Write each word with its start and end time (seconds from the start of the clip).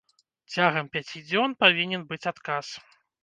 Цягам 0.53 0.87
пяці 0.95 1.21
дзён 1.27 1.53
павінен 1.65 2.07
быць 2.13 2.21
адказ. 2.35 2.67